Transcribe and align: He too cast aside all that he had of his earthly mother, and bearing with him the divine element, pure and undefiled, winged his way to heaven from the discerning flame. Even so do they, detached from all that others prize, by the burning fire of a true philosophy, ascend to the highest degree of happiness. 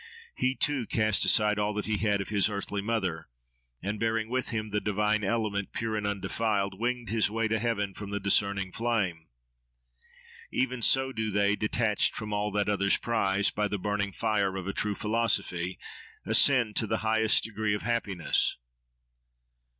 He 0.33 0.55
too 0.55 0.87
cast 0.87 1.25
aside 1.25 1.59
all 1.59 1.75
that 1.75 1.85
he 1.85 1.97
had 1.97 2.21
of 2.21 2.29
his 2.29 2.49
earthly 2.49 2.81
mother, 2.81 3.27
and 3.83 3.99
bearing 3.99 4.29
with 4.29 4.49
him 4.49 4.71
the 4.71 4.81
divine 4.81 5.23
element, 5.23 5.73
pure 5.73 5.95
and 5.95 6.07
undefiled, 6.07 6.79
winged 6.79 7.09
his 7.09 7.29
way 7.29 7.47
to 7.47 7.59
heaven 7.59 7.93
from 7.93 8.09
the 8.09 8.19
discerning 8.19 8.71
flame. 8.71 9.27
Even 10.49 10.81
so 10.81 11.11
do 11.11 11.29
they, 11.29 11.55
detached 11.55 12.15
from 12.15 12.33
all 12.33 12.49
that 12.51 12.67
others 12.67 12.97
prize, 12.97 13.51
by 13.51 13.67
the 13.67 13.77
burning 13.77 14.11
fire 14.11 14.57
of 14.57 14.65
a 14.67 14.73
true 14.73 14.95
philosophy, 14.95 15.77
ascend 16.25 16.75
to 16.77 16.87
the 16.87 16.97
highest 17.05 17.43
degree 17.43 17.75
of 17.75 17.83
happiness. 17.83 18.57